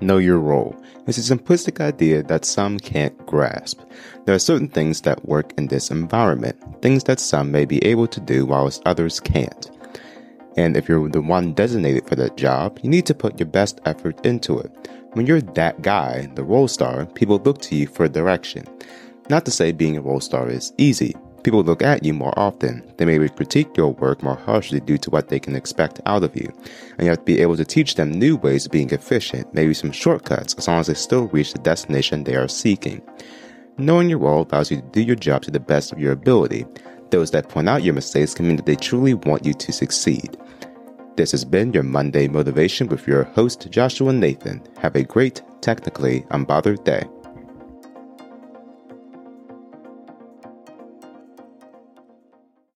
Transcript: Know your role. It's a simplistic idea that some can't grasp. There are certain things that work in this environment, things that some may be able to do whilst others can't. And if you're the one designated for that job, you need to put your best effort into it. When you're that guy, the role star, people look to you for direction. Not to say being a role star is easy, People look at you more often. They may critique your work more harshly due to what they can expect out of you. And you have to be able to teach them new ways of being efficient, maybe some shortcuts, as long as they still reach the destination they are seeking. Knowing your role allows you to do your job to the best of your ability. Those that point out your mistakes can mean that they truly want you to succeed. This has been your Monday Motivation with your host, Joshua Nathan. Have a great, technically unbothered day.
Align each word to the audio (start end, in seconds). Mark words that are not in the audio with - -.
Know 0.00 0.18
your 0.18 0.38
role. 0.38 0.76
It's 1.06 1.16
a 1.16 1.36
simplistic 1.36 1.80
idea 1.80 2.22
that 2.24 2.44
some 2.44 2.78
can't 2.78 3.16
grasp. 3.26 3.80
There 4.26 4.34
are 4.34 4.38
certain 4.38 4.68
things 4.68 5.00
that 5.02 5.24
work 5.26 5.54
in 5.56 5.68
this 5.68 5.90
environment, 5.90 6.82
things 6.82 7.04
that 7.04 7.18
some 7.18 7.50
may 7.50 7.64
be 7.64 7.82
able 7.82 8.06
to 8.08 8.20
do 8.20 8.44
whilst 8.44 8.82
others 8.84 9.20
can't. 9.20 9.70
And 10.58 10.76
if 10.76 10.86
you're 10.86 11.08
the 11.08 11.22
one 11.22 11.54
designated 11.54 12.06
for 12.06 12.14
that 12.16 12.36
job, 12.36 12.78
you 12.82 12.90
need 12.90 13.06
to 13.06 13.14
put 13.14 13.40
your 13.40 13.48
best 13.48 13.80
effort 13.86 14.24
into 14.26 14.58
it. 14.58 14.70
When 15.12 15.26
you're 15.26 15.40
that 15.40 15.80
guy, 15.80 16.30
the 16.34 16.44
role 16.44 16.68
star, 16.68 17.06
people 17.06 17.38
look 17.38 17.62
to 17.62 17.74
you 17.74 17.86
for 17.86 18.06
direction. 18.06 18.66
Not 19.30 19.46
to 19.46 19.50
say 19.50 19.72
being 19.72 19.96
a 19.96 20.02
role 20.02 20.20
star 20.20 20.48
is 20.50 20.74
easy, 20.76 21.14
People 21.46 21.62
look 21.62 21.80
at 21.80 22.04
you 22.04 22.12
more 22.12 22.36
often. 22.36 22.82
They 22.96 23.04
may 23.04 23.28
critique 23.28 23.76
your 23.76 23.92
work 23.92 24.20
more 24.20 24.34
harshly 24.34 24.80
due 24.80 24.98
to 24.98 25.10
what 25.10 25.28
they 25.28 25.38
can 25.38 25.54
expect 25.54 26.00
out 26.04 26.24
of 26.24 26.34
you. 26.34 26.52
And 26.98 27.02
you 27.02 27.10
have 27.10 27.20
to 27.20 27.24
be 27.24 27.40
able 27.40 27.56
to 27.56 27.64
teach 27.64 27.94
them 27.94 28.10
new 28.10 28.34
ways 28.34 28.66
of 28.66 28.72
being 28.72 28.90
efficient, 28.90 29.54
maybe 29.54 29.72
some 29.72 29.92
shortcuts, 29.92 30.54
as 30.54 30.66
long 30.66 30.80
as 30.80 30.88
they 30.88 30.94
still 30.94 31.28
reach 31.28 31.52
the 31.52 31.60
destination 31.60 32.24
they 32.24 32.34
are 32.34 32.48
seeking. 32.48 33.00
Knowing 33.78 34.10
your 34.10 34.18
role 34.18 34.44
allows 34.50 34.72
you 34.72 34.78
to 34.78 34.82
do 34.88 35.00
your 35.02 35.14
job 35.14 35.42
to 35.42 35.52
the 35.52 35.60
best 35.60 35.92
of 35.92 36.00
your 36.00 36.10
ability. 36.10 36.66
Those 37.10 37.30
that 37.30 37.48
point 37.48 37.68
out 37.68 37.84
your 37.84 37.94
mistakes 37.94 38.34
can 38.34 38.48
mean 38.48 38.56
that 38.56 38.66
they 38.66 38.74
truly 38.74 39.14
want 39.14 39.46
you 39.46 39.54
to 39.54 39.72
succeed. 39.72 40.36
This 41.14 41.30
has 41.30 41.44
been 41.44 41.72
your 41.72 41.84
Monday 41.84 42.26
Motivation 42.26 42.88
with 42.88 43.06
your 43.06 43.22
host, 43.22 43.70
Joshua 43.70 44.12
Nathan. 44.12 44.60
Have 44.78 44.96
a 44.96 45.04
great, 45.04 45.42
technically 45.60 46.22
unbothered 46.22 46.82
day. 46.82 47.04